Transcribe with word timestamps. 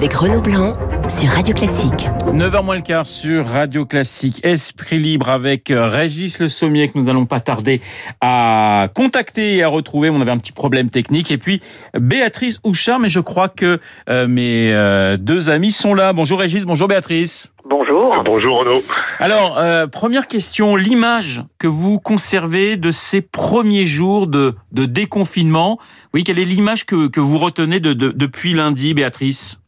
avec 0.00 0.14
Renaud 0.14 0.40
Blanc 0.40 0.72
sur 1.10 1.28
Radio 1.28 1.52
Classique. 1.52 2.08
9h 2.32 2.64
moins 2.64 2.76
le 2.76 2.80
quart 2.80 3.04
sur 3.04 3.46
Radio 3.46 3.84
Classique. 3.84 4.40
Esprit 4.42 4.98
libre 4.98 5.28
avec 5.28 5.70
Régis 5.70 6.40
Le 6.40 6.48
Sommier 6.48 6.88
que 6.88 6.98
nous 6.98 7.10
allons 7.10 7.26
pas 7.26 7.40
tarder 7.40 7.82
à 8.22 8.88
contacter 8.94 9.56
et 9.56 9.62
à 9.62 9.68
retrouver. 9.68 10.08
On 10.08 10.22
avait 10.22 10.30
un 10.30 10.38
petit 10.38 10.52
problème 10.52 10.88
technique. 10.88 11.30
Et 11.30 11.36
puis 11.36 11.60
Béatrice 11.92 12.60
Houchard, 12.64 12.98
mais 12.98 13.10
je 13.10 13.20
crois 13.20 13.50
que 13.50 13.78
euh, 14.08 14.26
mes 14.26 14.72
euh, 14.72 15.18
deux 15.18 15.50
amis 15.50 15.70
sont 15.70 15.92
là. 15.92 16.14
Bonjour 16.14 16.38
Régis, 16.38 16.64
bonjour 16.64 16.88
Béatrice. 16.88 17.52
Bonjour. 17.68 18.22
Bonjour 18.24 18.60
Renaud. 18.60 18.82
Alors, 19.18 19.58
euh, 19.58 19.86
première 19.86 20.28
question, 20.28 20.76
l'image 20.76 21.44
que 21.58 21.66
vous 21.66 21.98
conservez 21.98 22.78
de 22.78 22.90
ces 22.90 23.20
premiers 23.20 23.84
jours 23.84 24.28
de, 24.28 24.54
de 24.72 24.86
déconfinement, 24.86 25.78
oui, 26.14 26.24
quelle 26.24 26.38
est 26.38 26.46
l'image 26.46 26.86
que, 26.86 27.08
que 27.08 27.20
vous 27.20 27.38
retenez 27.38 27.80
de, 27.80 27.92
de, 27.92 28.12
depuis 28.12 28.54
lundi, 28.54 28.94
Béatrice? 28.94 29.60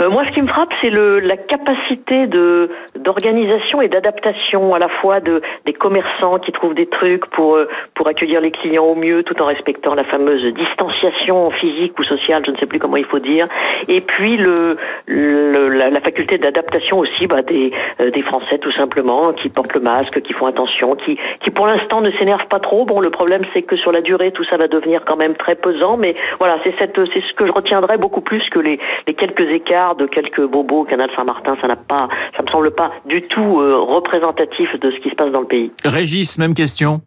Euh, 0.00 0.10
moi, 0.10 0.22
ce 0.28 0.30
qui 0.30 0.42
me 0.42 0.46
frappe, 0.46 0.72
c'est 0.80 0.90
la 0.90 1.36
capacité 1.36 2.28
de 2.28 2.70
d'organisation 2.94 3.82
et 3.82 3.88
d'adaptation 3.88 4.72
à 4.72 4.78
la 4.78 4.88
fois 4.88 5.18
de 5.18 5.42
des 5.66 5.72
commerçants 5.72 6.38
qui 6.38 6.52
trouvent 6.52 6.74
des 6.74 6.86
trucs 6.86 7.26
pour 7.26 7.56
euh, 7.56 7.68
pour 7.96 8.06
accueillir 8.06 8.40
les 8.40 8.52
clients 8.52 8.84
au 8.84 8.94
mieux, 8.94 9.24
tout 9.24 9.42
en 9.42 9.46
respectant 9.46 9.96
la 9.96 10.04
fameuse 10.04 10.54
distanciation 10.54 11.50
physique 11.50 11.98
ou 11.98 12.04
sociale, 12.04 12.44
je 12.46 12.52
ne 12.52 12.56
sais 12.58 12.66
plus 12.66 12.78
comment 12.78 12.96
il 12.96 13.06
faut 13.06 13.18
dire. 13.18 13.46
Et 13.88 14.00
puis 14.00 14.36
le, 14.36 14.76
le 15.06 15.68
la, 15.68 15.90
la, 15.90 16.00
faculté 16.00 16.38
d'adaptation 16.38 17.00
aussi 17.00 17.26
bah, 17.26 17.42
des 17.42 17.72
euh, 18.00 18.12
des 18.12 18.22
Français 18.22 18.58
tout 18.58 18.72
simplement 18.72 19.32
qui 19.32 19.48
portent 19.48 19.74
le 19.74 19.80
masque, 19.80 20.22
qui 20.22 20.32
font 20.32 20.46
attention, 20.46 20.94
qui 20.94 21.18
qui 21.44 21.50
pour 21.50 21.66
l'instant 21.66 22.02
ne 22.02 22.12
s'énervent 22.12 22.46
pas 22.46 22.60
trop. 22.60 22.84
Bon, 22.84 23.00
le 23.00 23.10
problème 23.10 23.42
c'est 23.52 23.62
que 23.62 23.76
sur 23.76 23.90
la 23.90 24.00
durée, 24.00 24.30
tout 24.30 24.44
ça 24.44 24.58
va 24.58 24.68
devenir 24.68 25.04
quand 25.04 25.16
même 25.16 25.34
très 25.34 25.56
pesant. 25.56 25.96
Mais 25.96 26.14
voilà, 26.38 26.60
c'est 26.62 26.76
c'est 26.78 27.22
ce 27.22 27.34
que 27.34 27.48
je 27.48 27.52
retiendrai 27.52 27.98
beaucoup 27.98 28.20
plus 28.20 28.48
que 28.50 28.60
les 28.60 28.78
les 29.08 29.14
quelques 29.14 29.52
écarts 29.52 29.87
de 29.96 30.06
quelques 30.06 30.44
bobos 30.46 30.80
au 30.80 30.84
canal 30.84 31.08
Saint-Martin, 31.16 31.56
ça 31.60 31.68
n'a 31.68 31.76
pas, 31.76 32.08
ça 32.36 32.42
me 32.42 32.48
semble 32.50 32.70
pas 32.74 32.90
du 33.06 33.22
tout 33.28 33.60
euh, 33.60 33.76
représentatif 33.76 34.68
de 34.80 34.90
ce 34.90 34.96
qui 35.00 35.10
se 35.10 35.14
passe 35.14 35.32
dans 35.32 35.40
le 35.42 35.46
pays. 35.46 35.70
Régis, 35.84 36.38
même 36.38 36.54
question? 36.54 37.00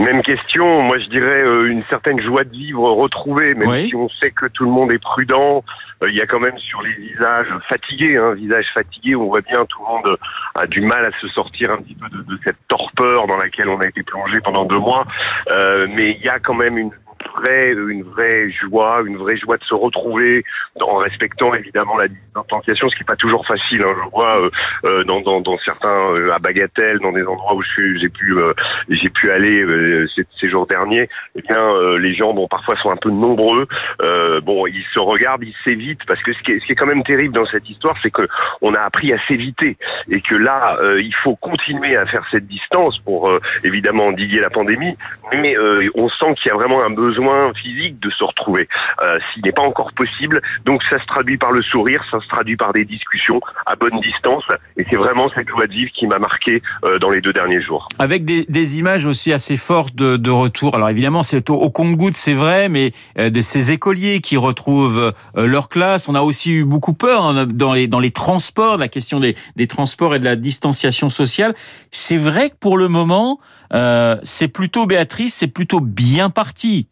Même 0.00 0.22
question, 0.22 0.82
moi 0.84 0.98
je 0.98 1.06
dirais 1.10 1.42
euh, 1.44 1.66
une 1.70 1.84
certaine 1.90 2.18
joie 2.22 2.44
de 2.44 2.50
vivre 2.50 2.88
retrouvée, 2.92 3.54
même 3.54 3.68
Oui. 3.68 3.88
si 3.88 3.94
on 3.94 4.08
sait 4.08 4.30
que 4.30 4.46
tout 4.46 4.64
le 4.64 4.70
monde 4.70 4.90
est 4.90 4.98
prudent, 4.98 5.62
euh, 6.02 6.06
il 6.08 6.16
y 6.16 6.22
a 6.22 6.26
quand 6.26 6.40
même 6.40 6.56
sur 6.56 6.80
les 6.80 6.94
visages 6.94 7.46
fatigués, 7.68 8.16
un 8.16 8.32
visage 8.32 8.64
fatigué, 8.72 9.14
on 9.16 9.26
voit 9.26 9.42
bien 9.42 9.62
tout 9.66 9.80
le 9.80 9.92
monde 9.92 10.16
a 10.54 10.66
du 10.66 10.80
mal 10.80 11.04
à 11.04 11.10
se 11.20 11.28
sortir 11.28 11.70
un 11.72 11.76
petit 11.76 11.94
peu 11.94 12.08
de, 12.08 12.22
de 12.22 12.38
cette 12.42 12.56
torpeur 12.68 13.26
dans 13.26 13.36
laquelle 13.36 13.68
on 13.68 13.80
a 13.80 13.86
été 13.86 14.02
plongé 14.02 14.40
pendant 14.40 14.64
deux 14.64 14.78
mois, 14.78 15.04
Euh, 15.50 15.86
mais 15.94 16.16
il 16.18 16.24
y 16.24 16.28
a 16.30 16.38
quand 16.38 16.54
même 16.54 16.78
une 16.78 16.92
vraie, 17.42 17.72
une 17.72 18.02
vraie 18.02 18.50
joie, 18.50 19.02
une 19.04 19.16
vraie 19.16 19.36
joie 19.36 19.56
de 19.56 19.64
se 19.64 19.74
retrouver 19.74 20.44
en 20.80 20.96
respectant 20.96 21.54
évidemment 21.54 21.96
la 21.96 22.08
distanciation, 22.08 22.88
ce 22.88 22.96
qui 22.96 23.02
n'est 23.02 23.06
pas 23.06 23.16
toujours 23.16 23.46
facile. 23.46 23.82
Hein. 23.82 23.94
Je 24.04 24.10
vois 24.10 24.40
euh, 24.40 24.50
euh, 24.84 25.04
dans, 25.04 25.20
dans, 25.20 25.40
dans 25.40 25.58
certains 25.64 26.14
euh, 26.14 26.30
à 26.32 26.38
Bagatelle, 26.38 26.98
dans 27.00 27.12
des 27.12 27.24
endroits 27.24 27.54
où 27.54 27.62
j'ai 27.76 28.08
pu 28.08 28.38
euh, 28.38 28.52
j'ai 28.88 29.08
pu 29.10 29.30
aller 29.30 29.62
euh, 29.62 30.06
ces, 30.14 30.24
ces 30.40 30.50
jours 30.50 30.66
derniers, 30.66 31.08
eh 31.36 31.42
bien 31.42 31.58
euh, 31.58 31.98
les 31.98 32.14
gens 32.14 32.32
bon 32.32 32.48
parfois 32.48 32.76
sont 32.82 32.90
un 32.90 32.96
peu 32.96 33.10
nombreux. 33.10 33.66
Bon, 34.42 34.66
ils 34.66 34.84
se 34.92 34.98
regardent, 34.98 35.44
ils 35.44 35.54
s'évitent 35.64 36.04
parce 36.06 36.20
que 36.22 36.32
ce 36.32 36.42
qui 36.42 36.52
est, 36.52 36.60
ce 36.60 36.66
qui 36.66 36.72
est 36.72 36.74
quand 36.74 36.86
même 36.86 37.04
terrible 37.04 37.34
dans 37.34 37.46
cette 37.46 37.68
histoire, 37.68 37.94
c'est 38.02 38.10
que 38.10 38.26
on 38.60 38.74
a 38.74 38.80
appris 38.80 39.12
à 39.12 39.18
s'éviter 39.28 39.76
et 40.10 40.20
que 40.20 40.34
là 40.34 40.76
il 40.98 41.14
faut 41.22 41.36
continuer 41.36 41.96
à 41.96 42.06
faire 42.06 42.24
cette 42.30 42.46
distance 42.46 42.98
pour 42.98 43.30
évidemment 43.62 44.06
endiguer 44.06 44.40
la 44.40 44.50
pandémie, 44.50 44.96
mais 45.32 45.56
on 45.94 46.08
sent 46.08 46.34
qu'il 46.36 46.50
y 46.50 46.50
a 46.50 46.54
vraiment 46.54 46.82
un 46.82 46.90
besoin 46.90 47.31
physique 47.62 48.00
de 48.00 48.10
se 48.10 48.24
retrouver. 48.24 48.68
Euh, 49.02 49.18
S'il 49.32 49.42
n'est 49.44 49.52
pas 49.52 49.62
encore 49.62 49.92
possible, 49.92 50.40
donc 50.64 50.82
ça 50.90 50.98
se 51.00 51.06
traduit 51.06 51.38
par 51.38 51.52
le 51.52 51.62
sourire, 51.62 52.02
ça 52.10 52.18
se 52.20 52.28
traduit 52.28 52.56
par 52.56 52.72
des 52.72 52.84
discussions 52.84 53.40
à 53.66 53.74
bonne 53.76 54.00
distance, 54.00 54.44
et 54.76 54.84
c'est 54.88 54.96
vraiment 54.96 55.28
cette 55.34 55.48
joie 55.48 55.66
de 55.66 55.72
vivre 55.72 55.90
qui 55.92 56.06
m'a 56.06 56.18
marqué 56.18 56.62
euh, 56.84 56.98
dans 56.98 57.10
les 57.10 57.20
deux 57.20 57.32
derniers 57.32 57.62
jours. 57.62 57.86
Avec 57.98 58.24
des, 58.24 58.44
des 58.48 58.78
images 58.78 59.06
aussi 59.06 59.32
assez 59.32 59.56
fortes 59.56 59.94
de, 59.94 60.16
de 60.16 60.30
retour. 60.30 60.74
Alors 60.74 60.90
évidemment, 60.90 61.22
c'est 61.22 61.50
au, 61.50 61.56
au 61.56 61.70
compte-gouttes, 61.70 62.16
c'est 62.16 62.34
vrai, 62.34 62.68
mais 62.68 62.92
euh, 63.18 63.30
de 63.30 63.40
ces 63.40 63.70
écoliers 63.70 64.20
qui 64.20 64.36
retrouvent 64.36 65.12
euh, 65.36 65.46
leur 65.46 65.68
classe. 65.68 66.08
On 66.08 66.14
a 66.14 66.22
aussi 66.22 66.52
eu 66.52 66.64
beaucoup 66.64 66.94
peur 66.94 67.24
hein, 67.24 67.46
dans 67.46 67.72
les 67.72 67.86
dans 67.86 68.00
les 68.00 68.10
transports, 68.10 68.76
la 68.76 68.88
question 68.88 69.20
des, 69.20 69.36
des 69.56 69.66
transports 69.66 70.14
et 70.14 70.18
de 70.18 70.24
la 70.24 70.36
distanciation 70.36 71.08
sociale. 71.08 71.54
C'est 71.90 72.16
vrai 72.16 72.50
que 72.50 72.56
pour 72.56 72.76
le 72.78 72.88
moment, 72.88 73.38
euh, 73.72 74.16
c'est 74.22 74.48
plutôt 74.48 74.86
Béatrice, 74.86 75.34
c'est 75.34 75.52
plutôt 75.52 75.80
bien 75.80 76.30
parti. 76.30 76.88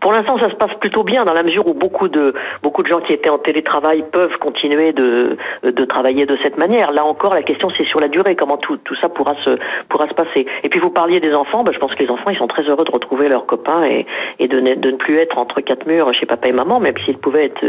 Pour 0.00 0.12
l'instant, 0.12 0.38
ça 0.38 0.50
se 0.50 0.56
passe 0.56 0.74
plutôt 0.80 1.02
bien 1.04 1.24
dans 1.24 1.32
la 1.32 1.42
mesure 1.42 1.66
où 1.66 1.74
beaucoup 1.74 2.08
de 2.08 2.34
beaucoup 2.62 2.82
de 2.82 2.88
gens 2.88 3.00
qui 3.00 3.12
étaient 3.12 3.30
en 3.30 3.38
télétravail 3.38 4.04
peuvent 4.12 4.36
continuer 4.38 4.92
de 4.92 5.36
de 5.62 5.84
travailler 5.84 6.26
de 6.26 6.36
cette 6.42 6.58
manière. 6.58 6.92
Là 6.92 7.04
encore, 7.04 7.34
la 7.34 7.42
question 7.42 7.68
c'est 7.76 7.84
sur 7.86 8.00
la 8.00 8.08
durée, 8.08 8.36
comment 8.36 8.56
tout 8.56 8.76
tout 8.78 8.94
ça 9.00 9.08
pourra 9.08 9.34
se 9.44 9.58
pourra 9.88 10.08
se 10.08 10.14
passer. 10.14 10.46
Et 10.62 10.68
puis 10.68 10.80
vous 10.80 10.90
parliez 10.90 11.20
des 11.20 11.34
enfants, 11.34 11.62
ben, 11.64 11.72
je 11.72 11.78
pense 11.78 11.94
que 11.94 12.02
les 12.02 12.10
enfants 12.10 12.30
ils 12.30 12.38
sont 12.38 12.46
très 12.46 12.62
heureux 12.64 12.84
de 12.84 12.90
retrouver 12.90 13.28
leurs 13.28 13.46
copains 13.46 13.84
et 13.84 14.06
et 14.38 14.48
de 14.48 14.60
ne, 14.60 14.74
de 14.74 14.90
ne 14.90 14.96
plus 14.96 15.16
être 15.16 15.38
entre 15.38 15.60
quatre 15.60 15.86
murs 15.86 16.12
chez 16.14 16.26
papa 16.26 16.48
et 16.48 16.52
maman, 16.52 16.80
même 16.80 16.94
s'ils 17.04 17.18
pouvaient 17.18 17.46
être 17.46 17.64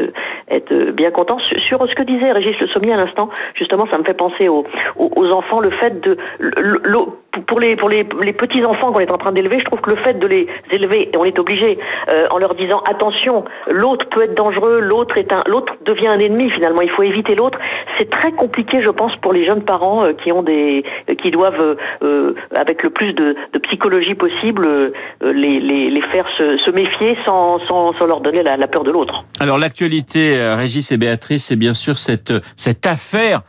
être 0.50 0.74
bien 0.92 1.12
contents. 1.12 1.40
Sur, 1.40 1.88
ce 1.88 1.96
que 1.96 2.04
disait 2.04 2.32
Régis 2.32 2.58
Le 2.60 2.68
Sommier 2.68 2.94
à 2.94 2.98
l'instant, 2.98 3.30
justement, 3.56 3.86
ça 3.92 3.98
me 3.98 4.04
fait 4.04 4.14
penser 4.14 4.48
aux 4.50 4.66
aux, 4.98 5.12
aux 5.16 5.30
enfants, 5.32 5.60
le 5.60 5.72
fait 5.72 6.00
de 6.02 6.18
le- 6.40 6.80
le- 6.84 7.00
pour 7.48 7.60
les 7.60 7.76
pour 7.76 7.90
les, 7.90 8.06
les 8.22 8.34
petits 8.34 8.64
enfants 8.64 8.92
qu'on 8.92 9.00
est 9.00 9.12
en 9.12 9.18
train 9.18 9.32
d'élever, 9.32 9.60
je 9.60 9.66
trouve 9.66 9.82
que 9.82 9.90
le 9.90 9.98
fait 9.98 10.20
de 10.20 10.28
les 10.28 10.48
élever 10.72 11.10
et 11.14 11.18
on 11.18 11.26
est 11.26 11.40
obligé 11.40 11.80
euh, 12.10 12.28
en 12.32 12.38
leur 12.38 12.56
disant 12.56 12.82
attention, 12.90 13.44
l'autre 13.72 14.08
peut 14.10 14.24
être 14.24 14.36
dangereux, 14.36 14.80
l'autre 14.82 15.18
est 15.18 15.34
un 15.34 15.42
l'autre 15.48 15.74
devient 15.86 16.08
un 16.08 16.20
ennemi 16.20 16.50
finalement, 16.52 16.82
il 16.82 16.90
faut 16.90 17.04
éviter 17.04 17.36
l'autre. 17.36 17.58
C'est 17.98 18.10
très 18.10 18.32
compliqué 18.32 18.84
je 18.84 18.90
pense 18.90 19.16
pour 19.18 19.34
les 19.34 19.46
jeunes 19.46 19.64
parents 19.64 20.04
euh, 20.04 20.14
qui 20.14 20.32
ont 20.32 20.44
des 20.44 20.84
euh, 21.10 21.16
qui 21.16 21.32
doivent 21.32 21.78
euh, 22.04 22.36
avec 22.56 22.84
le 22.84 22.90
plus 22.90 23.14
de, 23.14 23.36
de 23.52 23.60
psychologie 23.60 24.16
possible 24.16 24.94
les, 25.24 25.60
les, 25.60 25.90
les 25.90 26.02
faire 26.12 26.28
se, 26.38 26.58
se 26.58 26.72
méfier 26.72 27.18
sans, 27.26 27.60
sans, 27.68 27.94
sans 27.98 28.06
leur 28.06 28.22
donner 28.22 28.44
la, 28.44 28.58
la 28.58 28.68
peur 28.68 28.84
de 28.84 28.92
l'autre. 28.92 29.24
Alors 29.40 29.58
l'actualité, 29.58 30.36
Régis 30.56 30.92
et 30.92 30.98
Béatrice, 30.98 31.46
c'est 31.46 31.56
bien 31.56 31.74
sûr 31.74 31.98
cette 31.98 32.34
cette 32.56 32.86
affaire 32.86 33.42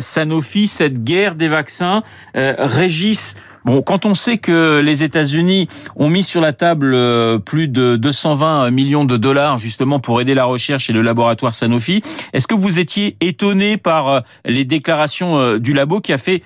Sanofi, 0.00 0.66
cette 0.66 1.04
guerre 1.04 1.34
des 1.34 1.48
vaccins. 1.48 2.02
Régis, 2.34 3.27
bon, 3.68 3.82
quand 3.82 4.06
on 4.06 4.14
sait 4.14 4.38
que 4.38 4.80
les 4.80 5.02
États-Unis 5.02 5.68
ont 5.96 6.08
mis 6.08 6.22
sur 6.22 6.40
la 6.40 6.52
table 6.52 6.92
euh, 6.94 7.38
plus 7.38 7.68
de 7.68 7.96
220 7.96 8.70
millions 8.70 9.04
de 9.04 9.16
dollars 9.16 9.58
justement 9.58 10.00
pour 10.00 10.20
aider 10.20 10.34
la 10.34 10.44
recherche 10.44 10.90
et 10.90 10.92
le 10.92 11.02
laboratoire 11.02 11.54
Sanofi, 11.54 12.02
est-ce 12.32 12.46
que 12.46 12.54
vous 12.54 12.78
étiez 12.78 13.16
étonné 13.20 13.76
par 13.76 14.08
euh, 14.08 14.20
les 14.44 14.64
déclarations 14.64 15.38
euh, 15.38 15.58
du 15.58 15.72
labo 15.72 16.00
qui 16.00 16.12
a 16.12 16.18
fait 16.18 16.42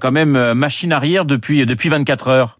quand 0.00 0.12
même 0.12 0.54
machine 0.54 0.94
arrière 0.94 1.26
depuis 1.26 1.66
depuis 1.66 1.90
24 1.90 2.28
heures? 2.28 2.57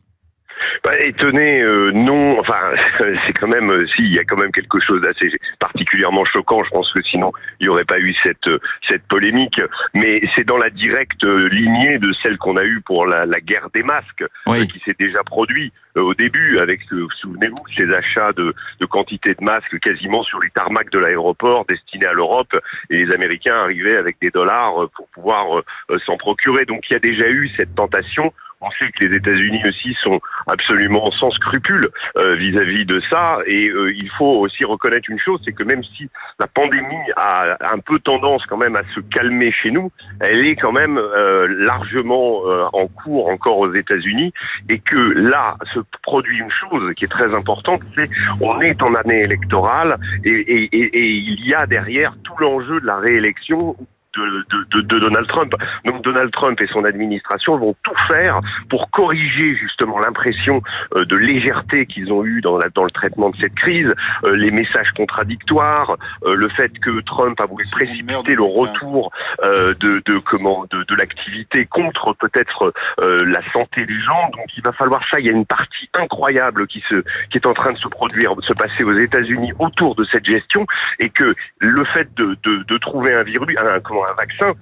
Bah, 0.84 0.92
étonné, 1.00 1.62
euh, 1.62 1.90
non. 1.92 2.38
Enfin, 2.38 2.60
c'est 3.26 3.32
quand 3.32 3.48
même, 3.48 3.70
euh, 3.70 3.86
si, 3.94 4.02
il 4.02 4.14
y 4.14 4.18
a 4.18 4.24
quand 4.24 4.36
même 4.38 4.52
quelque 4.52 4.78
chose 4.80 5.00
d'assez 5.00 5.30
particulièrement 5.58 6.24
choquant. 6.24 6.62
Je 6.64 6.70
pense 6.70 6.92
que 6.92 7.02
sinon, 7.02 7.32
il 7.60 7.64
n'y 7.64 7.68
aurait 7.68 7.84
pas 7.84 7.98
eu 7.98 8.14
cette 8.22 8.46
euh, 8.48 8.58
cette 8.88 9.02
polémique. 9.08 9.60
Mais 9.94 10.20
c'est 10.34 10.44
dans 10.44 10.58
la 10.58 10.70
directe 10.70 11.24
lignée 11.24 11.98
de 11.98 12.12
celle 12.22 12.38
qu'on 12.38 12.56
a 12.56 12.64
eue 12.64 12.80
pour 12.80 13.06
la, 13.06 13.26
la 13.26 13.40
guerre 13.40 13.68
des 13.74 13.82
masques, 13.82 14.24
Oui. 14.46 14.66
qui 14.68 14.80
s'est 14.84 14.96
déjà 14.98 15.22
produit 15.24 15.72
euh, 15.96 16.02
au 16.02 16.14
début, 16.14 16.58
avec, 16.58 16.80
souvenez-vous, 17.20 17.64
ces 17.76 17.92
achats 17.92 18.32
de, 18.32 18.54
de 18.80 18.86
quantités 18.86 19.34
de 19.34 19.44
masques 19.44 19.78
quasiment 19.80 20.22
sur 20.22 20.40
les 20.40 20.50
tarmacs 20.50 20.90
de 20.90 20.98
l'aéroport 20.98 21.64
destinés 21.68 22.06
à 22.06 22.12
l'Europe, 22.12 22.54
et 22.90 23.04
les 23.04 23.14
Américains 23.14 23.56
arrivaient 23.56 23.96
avec 23.98 24.16
des 24.20 24.30
dollars 24.30 24.88
pour 24.94 25.08
pouvoir 25.08 25.62
s'en 26.06 26.16
procurer. 26.16 26.64
Donc, 26.64 26.84
il 26.88 26.92
y 26.92 26.96
a 26.96 27.00
déjà 27.00 27.28
eu 27.28 27.50
cette 27.56 27.74
tentation. 27.74 28.32
On 28.60 28.70
sait 28.72 28.90
que 28.90 29.04
les 29.04 29.16
États-Unis 29.16 29.62
aussi 29.66 29.94
sont 30.02 30.20
absolument 30.46 31.10
sans 31.12 31.30
scrupules 31.30 31.90
euh, 32.16 32.34
vis-à-vis 32.34 32.84
de 32.86 33.00
ça. 33.08 33.38
Et 33.46 33.68
euh, 33.68 33.92
il 33.94 34.10
faut 34.18 34.40
aussi 34.40 34.64
reconnaître 34.64 35.08
une 35.08 35.18
chose, 35.20 35.40
c'est 35.44 35.52
que 35.52 35.62
même 35.62 35.82
si 35.96 36.08
la 36.40 36.48
pandémie 36.48 36.96
a 37.16 37.56
un 37.72 37.78
peu 37.78 38.00
tendance 38.00 38.44
quand 38.46 38.56
même 38.56 38.74
à 38.74 38.82
se 38.94 39.00
calmer 39.00 39.52
chez 39.52 39.70
nous, 39.70 39.92
elle 40.20 40.44
est 40.46 40.56
quand 40.56 40.72
même 40.72 40.98
euh, 40.98 41.46
largement 41.48 42.42
en 42.72 42.86
cours 42.88 43.28
encore 43.28 43.58
aux 43.58 43.72
États-Unis. 43.74 44.32
Et 44.68 44.80
que 44.80 44.96
là 44.96 45.56
se 45.74 45.80
produit 46.02 46.38
une 46.38 46.50
chose 46.50 46.94
qui 46.94 47.04
est 47.04 47.08
très 47.08 47.32
importante, 47.34 47.82
c'est 47.94 48.10
on 48.40 48.60
est 48.60 48.82
en 48.82 48.94
année 48.94 49.22
électorale 49.22 49.96
et, 50.24 50.30
et, 50.30 50.76
et 50.76 51.06
il 51.06 51.46
y 51.46 51.54
a 51.54 51.66
derrière 51.66 52.16
tout 52.24 52.34
l'enjeu 52.38 52.80
de 52.80 52.86
la 52.86 52.96
réélection 52.96 53.76
de, 54.18 54.80
de, 54.80 54.98
Donald 54.98 55.26
Trump. 55.28 55.52
Donc 55.84 56.02
Donald 56.02 56.30
Trump 56.32 56.60
et 56.60 56.66
son 56.68 56.84
administration 56.84 57.56
vont 57.56 57.74
tout 57.82 57.94
faire 58.08 58.40
pour 58.68 58.90
corriger 58.90 59.54
justement 59.56 59.98
l'impression 59.98 60.62
de 60.94 61.16
légèreté 61.16 61.86
qu'ils 61.86 62.12
ont 62.12 62.24
eu 62.24 62.40
dans, 62.40 62.58
la, 62.58 62.68
dans 62.70 62.84
le 62.84 62.90
traitement 62.90 63.30
de 63.30 63.36
cette 63.40 63.54
crise, 63.54 63.94
les 64.32 64.50
messages 64.50 64.90
contradictoires, 64.92 65.96
le 66.24 66.48
fait 66.50 66.72
que 66.80 67.00
Trump 67.00 67.40
a 67.40 67.46
voulu 67.46 67.64
précipiter 67.70 68.34
le 68.34 68.42
retour 68.42 69.12
de, 69.44 70.02
de 70.04 70.18
comment 70.24 70.66
de, 70.70 70.82
de 70.84 70.94
l'activité 70.94 71.66
contre 71.66 72.14
peut-être 72.14 72.72
la 73.00 73.40
santé 73.52 73.86
des 73.86 74.00
gens. 74.00 74.30
Donc 74.32 74.46
il 74.56 74.62
va 74.62 74.72
falloir 74.72 75.02
ça. 75.10 75.20
Il 75.20 75.26
y 75.26 75.30
a 75.30 75.32
une 75.32 75.46
partie 75.46 75.88
incroyable 75.94 76.66
qui 76.66 76.82
se 76.88 77.02
qui 77.30 77.38
est 77.38 77.46
en 77.46 77.54
train 77.54 77.72
de 77.72 77.78
se 77.78 77.88
produire, 77.88 78.34
de 78.36 78.42
se 78.42 78.52
passer 78.52 78.84
aux 78.84 78.92
États-Unis 78.92 79.52
autour 79.58 79.94
de 79.94 80.04
cette 80.10 80.24
gestion, 80.24 80.66
et 80.98 81.10
que 81.10 81.34
le 81.58 81.84
fait 81.84 82.12
de, 82.14 82.36
de, 82.42 82.62
de 82.64 82.78
trouver 82.78 83.14
un 83.14 83.22
virus, 83.22 83.56
un, 83.58 83.80
comment 83.80 84.04
un 84.08 84.14
vaccin, 84.14 84.54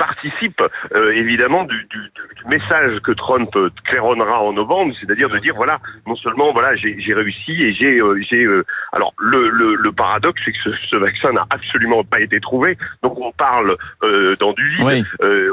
participe 0.00 0.62
euh, 0.94 1.12
évidemment 1.12 1.64
du, 1.64 1.76
du, 1.90 1.98
du, 1.98 2.44
message 2.48 3.00
que 3.00 3.12
Trump 3.12 3.54
euh, 3.54 3.68
claironnera 3.84 4.40
en 4.42 4.54
novembre, 4.54 4.94
c'est-à-dire 4.98 5.28
de 5.28 5.38
dire 5.38 5.52
voilà, 5.54 5.78
non 6.06 6.16
seulement 6.16 6.52
voilà 6.52 6.74
j'ai 6.74 7.14
réussi 7.14 7.52
et 7.52 7.74
j'ai 7.74 8.00
euh, 8.00 8.18
j'ai 8.28 8.46
alors 8.92 9.12
le, 9.18 9.50
le, 9.50 9.74
le, 9.74 9.92
paradoxe 9.92 10.40
c'est 10.44 10.52
que 10.52 10.58
ce, 10.64 10.70
ce 10.90 10.96
vaccin 10.96 11.32
n'a 11.32 11.44
absolument 11.50 12.02
pas 12.02 12.20
été 12.20 12.40
trouvé, 12.40 12.78
donc 13.02 13.20
on 13.20 13.30
parle 13.32 13.76
dans 14.40 14.52
du 14.54 14.68
vide, 14.76 15.04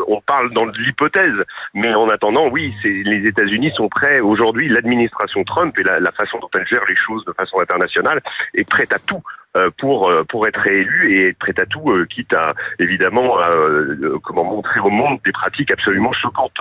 on 0.08 0.22
parle 0.22 0.54
dans 0.54 0.66
l'hypothèse, 0.66 1.44
mais 1.74 1.94
en 1.94 2.08
attendant 2.08 2.48
oui, 2.48 2.74
c'est 2.82 3.04
les 3.04 3.28
États-Unis 3.28 3.74
sont 3.76 3.90
prêts 3.90 4.22
aujourd'hui, 4.22 4.70
l'administration 4.70 5.44
Trump 5.44 5.78
et 5.78 5.84
la, 5.84 6.00
la 6.00 6.12
façon 6.14 6.40
dont 6.40 6.50
elle 6.54 6.68
gère 6.68 6.86
les 6.88 6.96
choses 6.96 7.26
de 7.26 7.34
façon 7.34 7.60
internationale 7.60 8.22
est 8.54 8.68
prête 8.68 8.94
à 8.94 9.00
tout 9.00 9.22
pour 9.78 10.10
euh, 10.10 10.24
pour 10.30 10.48
être 10.48 10.60
réélu 10.60 11.14
et 11.14 11.30
être 11.30 11.38
prêt 11.38 11.54
à 11.58 11.66
tout, 11.66 11.92
euh, 11.92 12.06
quitte 12.06 12.34
à 12.34 12.54
évidemment 12.80 13.38
comment 14.24 14.44
montrer 14.44 14.80
au 14.80 14.90
monde 14.90 15.20
des 15.26 15.32
pratiques 15.32 15.72
absolument 15.72 16.14
choquantes. 16.14 16.58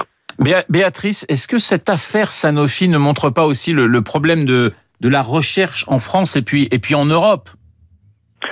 Béatrice, 0.68 1.24
est-ce 1.28 1.48
que 1.48 1.58
cette 1.58 1.88
affaire 1.88 2.30
Sanofi 2.30 2.88
ne 2.88 2.98
montre 2.98 3.30
pas 3.30 3.46
aussi 3.46 3.72
le, 3.72 3.86
le 3.86 4.02
problème 4.02 4.44
de 4.44 4.72
de 5.00 5.08
la 5.08 5.22
recherche 5.22 5.84
en 5.88 5.98
France 5.98 6.36
et 6.36 6.42
puis 6.42 6.68
et 6.70 6.78
puis 6.78 6.94
en 6.94 7.06
Europe? 7.06 7.50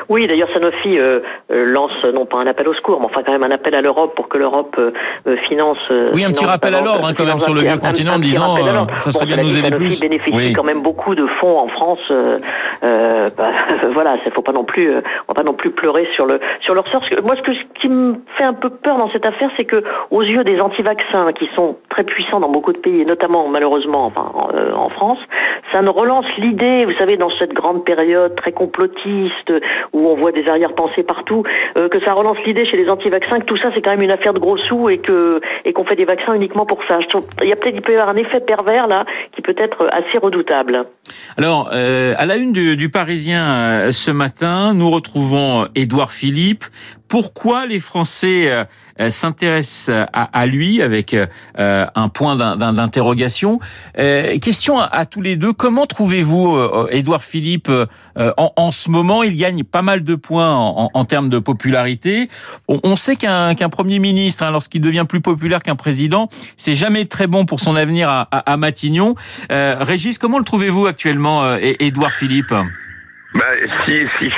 Oui, 0.08 0.26
d'ailleurs, 0.26 0.48
Sanofi 0.52 0.98
euh, 0.98 1.20
euh, 1.50 1.64
lance 1.64 1.92
non 2.12 2.26
pas 2.26 2.38
un 2.38 2.46
appel 2.46 2.68
au 2.68 2.74
secours, 2.74 3.00
mais 3.00 3.06
enfin 3.06 3.22
quand 3.24 3.32
même 3.32 3.44
un 3.44 3.54
appel 3.54 3.74
à 3.74 3.80
l'Europe 3.80 4.14
pour 4.14 4.28
que 4.28 4.38
l'Europe 4.38 4.76
euh, 4.78 5.36
finance. 5.48 5.78
oui, 6.12 6.24
un 6.24 6.28
petit 6.28 6.44
rappel 6.44 6.74
à 6.74 6.80
l'ordre 6.80 7.06
hein, 7.06 7.12
quand 7.16 7.24
même 7.24 7.38
sur 7.38 7.54
le 7.54 7.62
vieux 7.62 7.78
continent 7.78 8.14
en 8.14 8.18
disant 8.18 8.56
ça 8.96 9.10
serait 9.10 9.26
bien 9.26 9.36
de 9.38 9.42
nous 9.42 9.56
aider 9.56 9.68
Sanofi 9.70 9.86
plus. 9.86 10.00
bénéficie 10.00 10.52
quand 10.52 10.64
même 10.64 10.82
beaucoup 10.82 11.14
de 11.14 11.26
fonds 11.40 11.58
en 11.58 11.68
France. 11.68 12.12
Bah, 12.82 13.50
voilà, 13.92 14.16
il 14.24 14.32
faut 14.32 14.42
pas 14.42 14.52
non 14.52 14.64
plus, 14.64 14.88
on 14.90 15.32
va 15.32 15.34
pas 15.34 15.42
non 15.42 15.54
plus 15.54 15.70
pleurer 15.70 16.06
sur 16.14 16.26
le 16.26 16.40
sur 16.60 16.74
leur 16.74 16.86
sort. 16.88 17.02
Moi, 17.22 17.36
ce, 17.36 17.42
que, 17.42 17.54
ce 17.54 17.80
qui 17.80 17.88
me 17.88 18.16
fait 18.36 18.44
un 18.44 18.52
peu 18.52 18.70
peur 18.70 18.98
dans 18.98 19.10
cette 19.10 19.26
affaire, 19.26 19.50
c'est 19.56 19.64
que 19.64 19.82
aux 20.10 20.22
yeux 20.22 20.44
des 20.44 20.60
anti-vaccins 20.60 21.32
qui 21.32 21.48
sont 21.56 21.76
très 21.88 22.04
puissants 22.04 22.40
dans 22.40 22.50
beaucoup 22.50 22.72
de 22.72 22.78
pays, 22.78 23.00
et 23.00 23.04
notamment 23.04 23.48
malheureusement 23.48 24.06
enfin, 24.06 24.30
en, 24.34 24.78
en 24.78 24.88
France, 24.90 25.18
ça 25.72 25.82
ne 25.82 25.90
relance 25.90 26.26
l'idée, 26.38 26.84
vous 26.84 26.96
savez, 26.98 27.16
dans 27.16 27.30
cette 27.38 27.52
grande 27.52 27.84
période 27.84 28.34
très 28.36 28.52
complotiste 28.52 29.52
où 29.94 30.08
on 30.08 30.16
voit 30.16 30.32
des 30.32 30.46
arrière-pensées 30.46 31.04
partout, 31.04 31.44
euh, 31.78 31.88
que 31.88 32.04
ça 32.04 32.12
relance 32.12 32.36
l'idée 32.44 32.66
chez 32.66 32.76
les 32.76 32.90
anti-vaccins 32.90 33.38
que 33.40 33.44
tout 33.44 33.56
ça 33.56 33.70
c'est 33.74 33.80
quand 33.80 33.92
même 33.92 34.02
une 34.02 34.10
affaire 34.10 34.34
de 34.34 34.40
gros 34.40 34.58
sous 34.58 34.90
et 34.90 34.98
que 34.98 35.40
et 35.64 35.72
qu'on 35.72 35.84
fait 35.84 35.96
des 35.96 36.04
vaccins 36.04 36.34
uniquement 36.34 36.66
pour 36.66 36.80
ça. 36.88 36.98
il 37.42 37.48
y 37.48 37.52
a 37.52 37.56
peut-être 37.56 37.80
peut 37.80 37.92
y 37.92 37.96
avoir 37.96 38.10
un 38.10 38.16
effet 38.16 38.40
pervers 38.40 38.88
là 38.88 39.04
qui 39.34 39.40
peut 39.40 39.54
être 39.56 39.86
assez 39.92 40.18
redoutable. 40.18 40.84
Alors 41.38 41.70
euh, 41.72 42.14
à 42.18 42.26
la 42.26 42.36
une 42.36 42.52
du, 42.52 42.76
du 42.76 42.90
Parisien 42.90 43.44
euh, 43.44 43.92
ce 43.92 44.10
matin, 44.10 44.74
nous 44.74 44.90
retrouvons 44.90 45.68
Édouard 45.74 46.12
Philippe. 46.12 46.64
Pourquoi 47.08 47.66
les 47.66 47.80
Français 47.80 48.66
euh, 49.00 49.10
s'intéresse 49.10 49.90
à, 50.12 50.46
lui 50.46 50.80
avec 50.80 51.14
euh, 51.14 51.86
un 51.96 52.08
point 52.08 52.36
d'interrogation. 52.56 53.58
Euh, 53.98 54.38
question 54.38 54.78
à, 54.78 55.04
tous 55.04 55.20
les 55.20 55.34
deux, 55.34 55.52
comment 55.52 55.86
trouvez-vous 55.86 56.56
Édouard 56.90 57.22
Philippe 57.22 57.70
en, 58.16 58.70
ce 58.70 58.90
moment 58.90 59.24
Il 59.24 59.36
gagne 59.36 59.64
pas 59.64 59.82
mal 59.82 60.04
de 60.04 60.14
points 60.14 60.54
en, 60.54 61.04
termes 61.04 61.28
de 61.28 61.40
popularité. 61.40 62.28
On, 62.68 62.94
sait 62.94 63.16
qu'un 63.16 63.54
Premier 63.68 63.98
ministre, 63.98 64.44
hein, 64.44 64.52
lorsqu'il 64.52 64.80
devient 64.80 65.06
plus 65.08 65.20
populaire 65.20 65.60
qu'un 65.60 65.76
président, 65.76 66.28
c'est 66.56 66.74
jamais 66.74 67.04
très 67.06 67.26
bon 67.26 67.46
pour 67.46 67.58
son 67.58 67.74
avenir 67.74 68.26
à 68.30 68.56
Matignon. 68.56 69.16
Régis, 69.50 70.18
comment 70.18 70.38
le 70.38 70.44
trouvez-vous 70.44 70.86
actuellement, 70.86 71.56
Édouard 71.56 72.12
Philippe? 72.12 72.54
Bah, 73.34 73.56
si, 73.84 74.06
si 74.18 74.30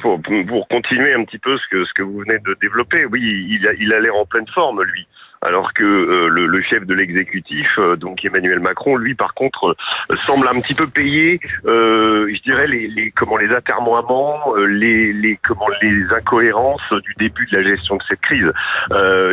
faut, 0.00 0.18
pour 0.18 0.68
continuer 0.68 1.12
un 1.14 1.24
petit 1.24 1.38
peu 1.38 1.56
ce 1.58 1.68
que 1.70 1.84
ce 1.84 1.92
que 1.94 2.02
vous 2.02 2.18
venez 2.20 2.38
de 2.38 2.56
développer, 2.60 3.04
oui, 3.06 3.20
il 3.22 3.66
a, 3.68 3.72
il 3.74 3.92
a 3.94 4.00
l'air 4.00 4.16
en 4.16 4.26
pleine 4.26 4.48
forme, 4.48 4.82
lui 4.82 5.06
alors 5.42 5.72
que 5.72 5.84
euh, 5.84 6.28
le, 6.28 6.46
le, 6.46 6.62
chef 6.62 6.84
de 6.84 6.94
l'exécutif, 6.94 7.68
euh, 7.78 7.96
donc 7.96 8.24
Emmanuel 8.24 8.60
Macron, 8.60 8.96
lui 8.96 9.14
par 9.14 9.34
contre 9.34 9.76
euh, 10.10 10.16
semble 10.20 10.48
un 10.48 10.60
petit 10.60 10.74
peu 10.74 10.86
payer, 10.86 11.40
je 11.64 12.42
dirais 12.42 12.66
les, 12.66 12.88
les, 12.88 13.10
comment 13.10 13.36
les 13.36 13.54
atermoiements, 13.54 14.54
les, 14.56 15.12
les 15.12 15.36
comment 15.36 15.68
les 15.82 16.12
incohérences 16.12 16.92
du 17.04 17.14
début 17.18 17.46
de 17.46 17.56
la 17.56 17.64
gestion 17.64 17.96
de 17.96 18.02
cette 18.08 18.20
crise. 18.20 18.50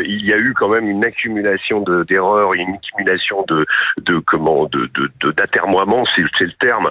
il 0.05 0.25
y 0.25 0.33
a 0.33 0.37
eu 0.37 0.53
quand 0.53 0.69
même 0.69 0.87
une 0.87 1.03
accumulation 1.03 1.81
d'erreurs, 2.07 2.53
une 2.53 2.75
accumulation 2.75 3.43
de, 3.47 3.65
de 3.97 4.19
comment 4.19 4.65
de 4.65 4.89
d'atermoiements, 5.31 6.03
de, 6.03 6.25
c'est 6.37 6.45
le 6.45 6.51
terme, 6.59 6.89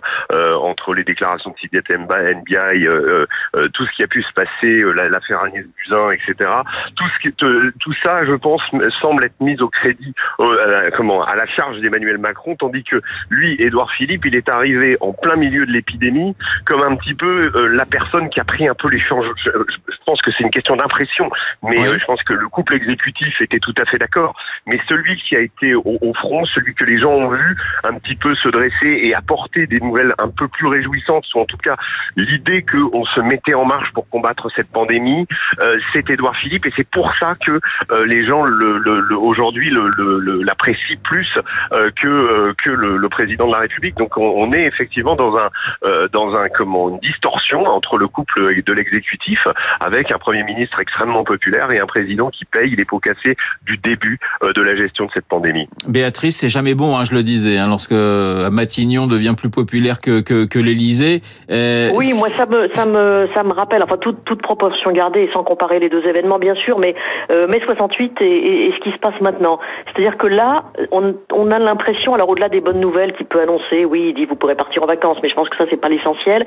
entre 0.60 0.94
les 0.94 1.04
déclarations 1.04 1.50
de 1.50 1.56
Sylvia 1.58 1.80
NBI, 1.90 2.86
tout 3.72 3.86
ce 3.86 3.96
qui 3.96 4.02
a 4.02 4.06
pu 4.06 4.22
se 4.22 4.32
passer, 4.32 4.82
l'affaire 5.10 5.44
Agnès 5.44 5.64
Buzyn, 5.64 6.10
etc. 6.10 6.50
Tout 6.96 7.04
ce 7.08 7.28
qui, 7.28 7.32
tout 7.34 7.94
ça, 8.02 8.24
je 8.24 8.34
pense 8.34 8.62
semble 9.04 9.24
être 9.24 9.40
mise 9.40 9.60
au 9.60 9.68
crédit, 9.68 10.14
euh, 10.40 10.90
comment, 10.96 11.22
à 11.22 11.36
la 11.36 11.46
charge 11.46 11.78
d'Emmanuel 11.80 12.16
Macron, 12.16 12.56
tandis 12.56 12.84
que 12.84 13.02
lui, 13.28 13.54
Édouard 13.58 13.92
Philippe, 13.92 14.24
il 14.24 14.34
est 14.34 14.48
arrivé 14.48 14.96
en 15.00 15.12
plein 15.12 15.36
milieu 15.36 15.66
de 15.66 15.72
l'épidémie 15.72 16.34
comme 16.64 16.82
un 16.82 16.96
petit 16.96 17.14
peu 17.14 17.52
euh, 17.54 17.68
la 17.68 17.84
personne 17.84 18.30
qui 18.30 18.40
a 18.40 18.44
pris 18.44 18.66
un 18.66 18.74
peu 18.74 18.88
les 18.88 19.00
changements. 19.00 19.34
Je, 19.44 19.50
pense 20.06 20.20
que 20.20 20.30
c'est 20.32 20.44
une 20.44 20.50
question 20.50 20.76
d'impression, 20.76 21.30
mais 21.62 21.78
euh, 21.86 21.98
je 21.98 22.04
pense 22.04 22.22
que 22.24 22.34
le 22.34 22.48
couple 22.48 22.76
exécutif 22.76 23.40
était 23.40 23.58
tout 23.58 23.74
à 23.78 23.84
fait 23.86 23.98
d'accord. 23.98 24.34
Mais 24.66 24.78
celui 24.88 25.16
qui 25.16 25.36
a 25.36 25.40
été 25.40 25.74
au, 25.74 26.12
front, 26.14 26.44
celui 26.46 26.74
que 26.74 26.84
les 26.84 27.00
gens 27.00 27.12
ont 27.12 27.30
vu 27.30 27.56
un 27.84 27.94
petit 27.94 28.14
peu 28.14 28.34
se 28.34 28.48
dresser 28.48 29.00
et 29.02 29.14
apporter 29.14 29.66
des 29.66 29.80
nouvelles 29.80 30.12
un 30.18 30.28
peu 30.28 30.48
plus 30.48 30.66
réjouissantes, 30.66 31.24
ou 31.34 31.40
en 31.40 31.46
tout 31.46 31.56
cas 31.56 31.76
l'idée 32.16 32.62
qu'on 32.62 33.04
se 33.06 33.20
mettait 33.20 33.54
en 33.54 33.64
marche 33.64 33.92
pour 33.92 34.08
combattre 34.08 34.48
cette 34.54 34.70
pandémie, 34.70 35.26
c'est 35.92 36.08
Édouard 36.10 36.36
Philippe, 36.36 36.66
et 36.66 36.72
c'est 36.76 36.88
pour 36.88 37.14
ça 37.16 37.34
que 37.44 37.60
les 38.06 38.24
gens 38.26 38.44
le, 38.44 38.78
le 38.78 38.93
aujourd'hui 39.16 39.70
l'apprécie 40.42 40.96
plus 41.02 41.28
euh, 41.72 41.90
que 42.00 42.08
euh, 42.08 42.54
que 42.64 42.70
le, 42.70 43.08
président 43.08 43.46
de 43.46 43.52
la 43.52 43.60
République. 43.60 43.96
Donc 43.96 44.16
on, 44.16 44.52
est 44.52 44.66
effectivement 44.66 45.14
dans 45.14 45.36
un 45.36 45.48
euh, 45.84 46.08
dans 46.12 46.34
un 46.34 46.48
comment 46.48 46.88
une 46.88 46.98
distorsion 46.98 47.64
entre 47.64 47.96
le 47.96 48.08
couple 48.08 48.62
de 48.62 48.72
l'exécutif 48.72 49.38
avec 49.80 50.10
un 50.10 50.18
premier 50.18 50.42
ministre 50.42 50.80
extrêmement 50.80 51.22
populaire 51.24 51.70
et 51.70 51.78
un 51.78 51.86
président 51.86 52.30
qui 52.30 52.44
paye 52.44 52.74
les 52.74 52.84
pots 52.84 52.98
cassés 52.98 53.36
du 53.66 53.76
début 53.76 54.18
de 54.42 54.62
la 54.62 54.76
gestion 54.76 55.06
de 55.06 55.10
cette 55.14 55.26
pandémie. 55.26 55.68
Béatrice, 55.86 56.38
c'est 56.38 56.48
jamais 56.48 56.74
bon, 56.74 56.96
hein, 56.96 57.04
je 57.04 57.14
le 57.14 57.22
disais, 57.22 57.56
hein, 57.58 57.68
lorsque 57.68 57.92
Matignon 57.92 59.06
devient 59.06 59.34
plus 59.36 59.50
populaire 59.50 60.00
que 60.00 60.20
que, 60.20 60.44
que 60.44 60.58
l'Élysée. 60.58 61.22
oui, 61.48 62.12
moi 62.16 62.28
ça 62.28 62.46
me 62.46 62.68
ça 62.74 62.86
me 62.86 63.28
ça 63.34 63.42
me 63.44 63.52
rappelle, 63.52 63.82
enfin 63.82 63.96
toute 63.98 64.24
toute 64.24 64.42
proportion 64.42 64.90
gardée 64.92 65.20
et 65.20 65.30
sans 65.32 65.44
comparer 65.44 65.78
les 65.78 65.88
deux 65.88 66.04
événements 66.06 66.38
bien 66.38 66.54
sûr, 66.54 66.78
mais 66.78 66.94
mai 67.30 67.60
68 67.64 68.20
et, 68.20 68.66
et 68.66 68.72
ce 68.72 68.83
qui 68.84 68.92
se 68.92 68.98
passe 68.98 69.18
maintenant. 69.20 69.58
C'est-à-dire 69.86 70.16
que 70.16 70.26
là, 70.26 70.56
on, 70.92 71.14
on 71.32 71.50
a 71.50 71.58
l'impression, 71.58 72.14
alors 72.14 72.28
au-delà 72.28 72.48
des 72.48 72.60
bonnes 72.60 72.80
nouvelles 72.80 73.14
qu'il 73.14 73.26
peut 73.26 73.40
annoncer, 73.40 73.84
oui, 73.84 74.08
il 74.10 74.14
dit 74.14 74.26
vous 74.26 74.36
pourrez 74.36 74.54
partir 74.54 74.82
en 74.82 74.86
vacances, 74.86 75.18
mais 75.22 75.28
je 75.28 75.34
pense 75.34 75.48
que 75.48 75.56
ça 75.56 75.64
c'est 75.70 75.80
pas 75.80 75.88
l'essentiel. 75.88 76.42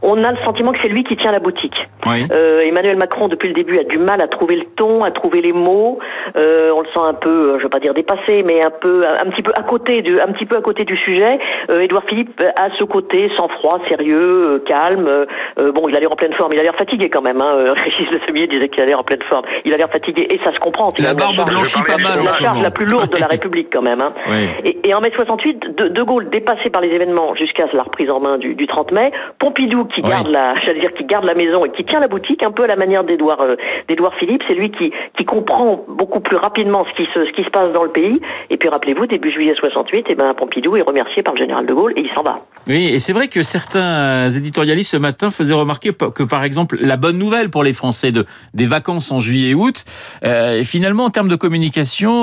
On 0.00 0.22
a 0.24 0.32
le 0.32 0.38
sentiment 0.44 0.72
que 0.72 0.78
c'est 0.82 0.88
lui 0.88 1.04
qui 1.04 1.16
tient 1.16 1.32
la 1.32 1.40
boutique. 1.40 1.76
Euh, 2.06 2.60
Emmanuel 2.60 2.96
Macron 2.96 3.28
depuis 3.28 3.48
le 3.48 3.54
début 3.54 3.78
a 3.78 3.84
du 3.84 3.98
mal 3.98 4.22
à 4.22 4.28
trouver 4.28 4.56
le 4.56 4.64
ton, 4.76 5.04
à 5.04 5.10
trouver 5.10 5.40
les 5.40 5.52
mots. 5.52 5.98
Euh, 6.36 6.70
on 6.74 6.80
le 6.80 6.86
sent 6.86 7.00
un 7.04 7.14
peu, 7.14 7.58
je 7.58 7.64
veux 7.64 7.68
pas 7.68 7.80
dire 7.80 7.94
dépassé, 7.94 8.42
mais 8.44 8.62
un 8.62 8.70
peu, 8.70 9.04
un 9.06 9.30
petit 9.30 9.42
peu 9.42 9.52
à 9.56 9.62
côté 9.62 10.02
du, 10.02 10.20
un 10.20 10.32
petit 10.32 10.46
peu 10.46 10.56
à 10.56 10.60
côté 10.60 10.84
du 10.84 10.96
sujet. 10.96 11.38
Euh, 11.70 11.80
Édouard 11.80 12.04
Philippe 12.08 12.42
a 12.58 12.68
ce 12.78 12.84
côté 12.84 13.30
sans 13.36 13.48
froid, 13.48 13.80
sérieux, 13.88 14.54
euh, 14.54 14.64
calme. 14.66 15.06
Euh, 15.06 15.72
bon, 15.72 15.88
il 15.88 15.96
a 15.96 16.00
l'air 16.00 16.12
en 16.12 16.16
pleine 16.16 16.34
forme, 16.34 16.52
il 16.52 16.60
a 16.60 16.62
l'air 16.62 16.76
fatigué 16.76 17.08
quand 17.08 17.22
même. 17.22 17.40
Hein. 17.40 17.74
Régis 17.84 18.06
Le 18.12 18.20
Semier 18.26 18.46
disait 18.46 18.68
qu'il 18.68 18.82
a 18.82 18.86
l'air 18.86 19.00
en 19.00 19.04
pleine 19.04 19.22
forme. 19.28 19.44
Il 19.64 19.72
a 19.72 19.76
l'air 19.76 19.90
fatigué 19.90 20.26
et 20.30 20.38
ça 20.44 20.52
se 20.52 20.58
comprend. 20.58 20.92
La 20.98 21.14
barbe 21.14 21.44
blanche 21.48 21.71
réfléchit 21.80 22.02
pas 22.02 22.08
mal 22.10 22.20
en 22.20 22.24
la 22.24 22.30
ce 22.30 22.38
charge 22.38 22.48
moment. 22.50 22.62
la 22.62 22.70
plus 22.70 22.86
lourde 22.86 23.10
de 23.12 23.18
la 23.18 23.26
République 23.26 23.68
quand 23.72 23.82
même. 23.82 24.00
Hein. 24.00 24.12
Oui. 24.28 24.48
Et, 24.64 24.88
et 24.88 24.94
en 24.94 25.00
mai 25.00 25.10
68, 25.14 25.76
de, 25.78 25.88
de 25.88 26.02
Gaulle 26.02 26.28
dépassé 26.30 26.70
par 26.70 26.82
les 26.82 26.88
événements 26.88 27.34
jusqu'à 27.34 27.66
la 27.72 27.82
reprise 27.82 28.10
en 28.10 28.20
main 28.20 28.38
du, 28.38 28.54
du 28.54 28.66
30 28.66 28.92
mai, 28.92 29.12
Pompidou 29.38 29.84
qui 29.86 30.00
Oui. 30.02 30.08
garde 30.10 30.28
la, 30.28 30.54
j'allais 30.64 30.80
dire 30.80 30.92
qui 30.94 31.04
garde 31.04 31.24
la 31.24 31.34
maison 31.34 31.64
et 31.64 31.70
qui 31.70 31.84
tient 31.84 32.00
la 32.00 32.08
boutique 32.08 32.42
un 32.44 32.50
peu 32.50 32.64
à 32.64 32.66
la 32.66 32.76
manière 32.76 33.04
d'Édouard 33.04 33.40
euh, 33.42 33.56
d'Édouard 33.88 34.14
Philippe, 34.18 34.42
c'est 34.48 34.54
lui 34.54 34.70
qui 34.70 34.92
qui 35.16 35.24
comprend 35.24 35.84
beaucoup 35.88 36.20
plus 36.20 36.36
rapidement 36.36 36.84
ce 36.90 37.02
qui 37.02 37.08
se 37.12 37.24
ce 37.26 37.32
qui 37.32 37.44
se 37.44 37.50
passe 37.50 37.72
dans 37.72 37.84
le 37.84 37.90
pays. 37.90 38.20
Et 38.50 38.56
puis 38.56 38.68
rappelez-vous, 38.68 39.06
début 39.06 39.30
juillet 39.32 39.54
68, 39.58 40.06
et 40.10 40.14
ben 40.14 40.34
Pompidou 40.34 40.76
est 40.76 40.82
remercié 40.82 41.22
par 41.22 41.34
le 41.34 41.38
général 41.40 41.66
de 41.66 41.72
Gaulle 41.74 41.92
et 41.96 42.00
il 42.00 42.10
s'en 42.14 42.22
va. 42.22 42.38
Oui, 42.68 42.88
et 42.92 42.98
c'est 42.98 43.12
vrai 43.12 43.28
que 43.28 43.42
certains 43.42 44.28
éditorialistes 44.30 44.90
ce 44.92 44.96
matin 44.96 45.30
faisaient 45.30 45.54
remarquer 45.54 45.90
que, 45.92 46.22
par 46.22 46.44
exemple, 46.44 46.76
la 46.80 46.96
bonne 46.96 47.18
nouvelle 47.18 47.50
pour 47.50 47.64
les 47.64 47.72
Français 47.72 48.12
de 48.12 48.24
des 48.54 48.66
vacances 48.66 49.10
en 49.10 49.18
juillet 49.18 49.50
et 49.50 49.54
août, 49.54 49.84
euh, 50.24 50.62
finalement, 50.62 51.04
en 51.04 51.10
termes 51.10 51.28
de 51.28 51.34
communication, 51.36 51.61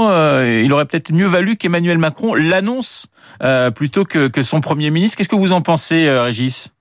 euh, 0.09 0.61
il 0.63 0.73
aurait 0.73 0.85
peut-être 0.85 1.11
mieux 1.13 1.25
valu 1.27 1.55
qu'Emmanuel 1.55 1.97
Macron 1.97 2.33
l'annonce 2.35 3.07
euh, 3.43 3.71
plutôt 3.71 4.03
que, 4.03 4.27
que 4.27 4.43
son 4.43 4.59
Premier 4.61 4.89
ministre. 4.91 5.17
Qu'est-ce 5.17 5.29
que 5.29 5.35
vous 5.35 5.53
en 5.53 5.61
pensez, 5.61 6.07
euh, 6.07 6.23
Régis? 6.23 6.73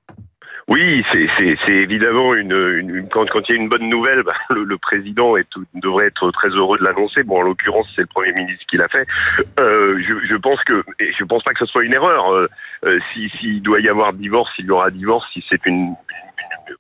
Oui, 0.70 1.02
c'est 1.12 1.72
évidemment 1.72 2.34
une, 2.34 3.08
quand, 3.10 3.24
quand 3.30 3.40
il 3.48 3.54
y 3.54 3.58
a 3.58 3.62
une 3.62 3.70
bonne 3.70 3.88
nouvelle, 3.88 4.22
bah, 4.26 4.34
le, 4.50 4.76
président 4.76 5.32
devrait 5.74 6.06
être 6.08 6.30
très 6.32 6.50
heureux 6.50 6.76
de 6.78 6.84
l'annoncer. 6.84 7.22
Bon, 7.22 7.38
en 7.38 7.42
l'occurrence, 7.42 7.86
c'est 7.96 8.02
le 8.02 8.06
premier 8.08 8.34
ministre 8.34 8.64
qui 8.70 8.76
l'a 8.76 8.88
fait. 8.88 9.06
Je, 9.58 10.36
pense 10.36 10.62
que, 10.64 10.84
et 11.00 11.10
je 11.18 11.24
pense 11.24 11.42
pas 11.42 11.52
que 11.52 11.60
ce 11.60 11.66
soit 11.66 11.84
une 11.84 11.94
erreur. 11.94 12.32
Euh, 12.34 12.48
si- 13.14 13.30
S'il 13.40 13.62
doit 13.62 13.80
y 13.80 13.88
avoir 13.88 14.12
divorce, 14.12 14.50
il 14.58 14.66
y 14.66 14.70
aura 14.70 14.90
divorce. 14.90 15.24
Si 15.32 15.42
c'est 15.48 15.64
une- 15.64 15.94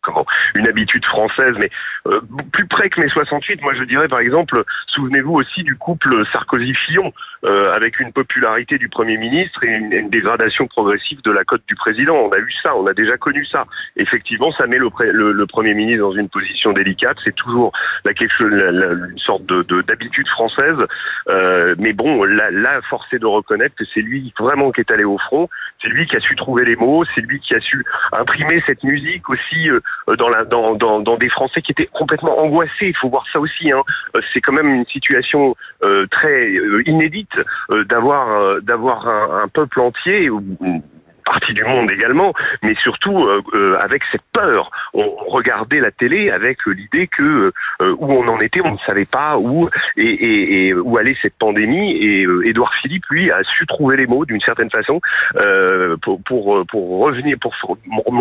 comment 0.00 0.26
une 0.54 0.68
habitude 0.68 1.04
française, 1.04 1.54
mais 1.60 1.70
euh, 2.06 2.20
plus 2.52 2.66
près 2.66 2.88
que 2.88 3.00
mai 3.00 3.08
68, 3.08 3.62
moi 3.62 3.74
je 3.74 3.84
dirais 3.84 4.08
par 4.08 4.20
exemple, 4.20 4.64
souvenez-vous 4.88 5.34
aussi 5.34 5.62
du 5.62 5.76
couple 5.76 6.24
Sarkozy-Fillon, 6.32 7.12
euh, 7.44 7.70
avec 7.70 8.00
une 8.00 8.12
popularité 8.12 8.78
du 8.78 8.88
Premier 8.88 9.16
ministre 9.16 9.62
et 9.64 9.68
une, 9.68 10.08
dégradation 10.08 10.66
progressive 10.66 11.20
de 11.22 11.30
la 11.30 11.44
cote 11.44 11.62
du 11.68 11.74
président. 11.74 12.14
On 12.16 12.30
a 12.30 12.38
eu 12.38 12.52
ça, 12.62 12.74
on 12.74 12.86
a 12.86 12.94
déjà 12.94 13.16
connu 13.16 13.44
ça. 13.44 13.66
Effectivement, 13.96 14.50
ça 14.52 14.66
met 14.66 14.78
le, 14.78 15.46
Premier 15.46 15.74
ministre 15.74 16.02
dans 16.02 16.12
une 16.12 16.28
position 16.28 16.72
délicate. 16.72 17.16
C'est 17.24 17.34
toujours 17.34 17.72
la, 18.04 18.12
une 18.12 19.18
sorte 19.18 19.44
de 19.46 19.62
de- 19.62 19.82
d'habitude 19.82 20.26
française. 20.28 20.76
Euh, 21.28 21.74
mais 21.78 21.92
bon, 21.92 22.24
là, 22.24 22.50
là, 22.50 22.80
force 22.82 23.06
est 23.12 23.18
de 23.18 23.26
reconnaître 23.26 23.74
que 23.76 23.84
c'est 23.92 24.00
lui 24.00 24.32
vraiment 24.38 24.72
qui 24.72 24.80
est 24.80 24.90
allé 24.90 25.04
au 25.04 25.18
front. 25.18 25.48
C'est 25.82 25.88
lui 25.88 26.06
qui 26.06 26.16
a 26.16 26.20
su 26.20 26.34
trouver 26.36 26.64
les 26.64 26.76
mots. 26.76 27.04
C'est 27.14 27.20
lui 27.20 27.40
qui 27.40 27.54
a 27.54 27.60
su 27.60 27.84
imprimer 28.12 28.62
cette 28.66 28.82
musique 28.82 29.28
aussi 29.28 29.70
euh, 29.70 29.77
dans, 30.18 30.28
la, 30.28 30.44
dans, 30.44 31.16
des 31.16 31.28
Français 31.28 31.60
qui 31.62 31.72
étaient 31.72 31.88
complètement 31.92 32.38
angoissés. 32.38 32.70
Il 32.88 32.96
faut 32.96 33.08
voir 33.08 33.24
ça 33.32 33.40
aussi. 33.40 33.70
Hein. 33.70 33.82
Euh, 34.16 34.20
C'est 34.32 34.40
quand 34.40 34.52
même 34.52 34.68
une 34.68 34.86
situation 34.86 35.54
euh, 35.82 36.06
très 36.10 36.48
euh, 36.48 36.82
inédite 36.86 37.38
euh, 37.70 37.84
d'avoir 37.84 38.28
euh, 38.30 38.60
un, 39.42 39.48
peuple 39.48 39.80
entier 39.80 40.28
partie 41.32 41.54
du 41.60 41.64
monde 41.72 41.88
également, 41.98 42.30
mais 42.64 42.74
surtout 42.86 43.18
euh, 43.18 43.42
euh, 43.54 43.76
avec 43.86 44.02
cette 44.12 44.26
peur. 44.32 44.70
On 44.94 45.08
regardait 45.38 45.80
la 45.88 45.92
télé 46.02 46.20
avec 46.30 46.56
euh, 46.66 46.72
l'idée 46.80 47.06
que 47.18 47.52
euh, 47.82 47.94
où 48.02 48.08
on 48.20 48.26
en 48.34 48.40
était, 48.46 48.62
on 48.64 48.72
ne 48.78 48.82
savait 48.88 49.10
pas 49.18 49.30
où 49.38 49.68
et, 49.96 50.02
et, 50.28 50.66
et 50.68 50.74
où 50.74 50.92
allait 51.00 51.16
cette 51.22 51.38
pandémie. 51.38 51.88
Et 52.06 52.24
euh, 52.26 52.46
Édouard 52.50 52.72
Philippe, 52.80 53.04
lui, 53.10 53.30
a 53.30 53.40
su 53.44 53.66
trouver 53.66 53.96
les 53.96 54.06
mots 54.12 54.24
d'une 54.24 54.40
certaine 54.50 54.70
façon 54.78 55.00
euh, 55.36 55.96
pour, 56.04 56.16
pour 56.28 56.44
pour 56.72 56.84
revenir, 57.06 57.36
pour 57.44 57.54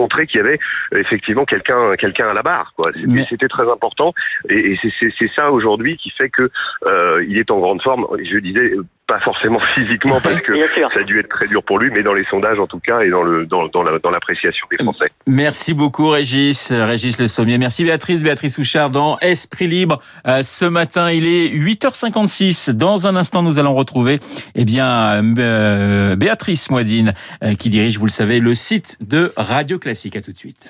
montrer 0.02 0.24
qu'il 0.28 0.40
y 0.42 0.44
avait 0.46 0.60
effectivement 1.04 1.46
quelqu'un 1.46 1.82
quelqu'un 1.98 2.28
à 2.28 2.34
la 2.34 2.42
barre. 2.50 2.74
Quoi. 2.76 2.92
C'était, 2.94 3.08
Mais- 3.08 3.28
c'était 3.30 3.52
très 3.58 3.68
important. 3.76 4.14
Et, 4.50 4.74
et 4.74 4.80
c'est, 5.00 5.32
ça 5.36 5.52
aujourd'hui 5.52 5.98
qui 5.98 6.10
fait 6.20 6.30
que 6.30 6.46
euh, 6.92 7.26
il 7.30 7.38
est 7.38 7.50
en 7.52 7.60
grande 7.60 7.82
forme. 7.82 8.06
Je 8.32 8.40
disais 8.40 8.70
euh, 8.76 8.84
pas 9.08 9.20
forcément 9.22 9.60
physiquement 9.76 10.20
parce 10.22 10.40
que 10.42 10.54
ça 10.58 11.00
a 11.00 11.04
dû 11.04 11.20
être 11.20 11.30
très 11.30 11.48
dur 11.48 11.64
pour 11.64 11.80
lui, 11.80 11.90
mais 11.92 12.04
dans 12.04 12.14
les 12.14 12.26
sondages 12.26 12.60
en 12.60 12.68
tout 12.68 12.80
cas 12.80 13.00
et 13.02 13.10
dans 13.10 13.24
le 13.24 13.46
dans, 13.46 13.68
dans, 13.68 13.84
la, 13.84 13.98
dans 14.00 14.12
l'appréciation 14.12 14.68
des 14.70 14.78
Français. 14.84 15.10
Merci 15.26 15.74
beaucoup 15.74 16.10
Régis, 16.10 16.72
Régis 16.72 17.18
Le 17.20 17.28
Sommier. 17.28 17.58
Merci 17.58 17.84
Béatrice, 17.84 18.24
Béatrice 18.24 18.58
Houchard 18.58 18.90
dans 18.90 19.18
Esprit 19.20 19.68
Libre. 19.68 20.02
Euh, 20.28 20.44
ce 20.44 20.66
matin, 20.66 21.12
il 21.12 21.26
est 21.26 21.50
8h56. 21.50 22.72
Dans 22.72 23.08
un 23.08 23.16
instant, 23.16 23.42
nous 23.42 23.60
allons 23.60 23.74
retrouver 23.74 24.20
eh 24.56 24.66
bien 24.66 25.24
euh, 25.38 26.16
Béatrice 26.16 26.70
Moidine 26.70 27.14
euh, 27.44 27.56
qui 27.56 27.70
dirige, 27.70 27.98
vous 27.98 28.06
le 28.06 28.12
savez, 28.12 28.40
le 28.40 28.54
site 28.54 28.98
de 29.08 29.32
Radio 29.38 29.80
Classique. 29.80 30.16
À 30.16 30.22
tout 30.22 30.32
de 30.32 30.38
suite. 30.38 30.70